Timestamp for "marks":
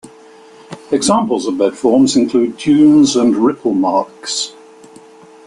3.75-4.51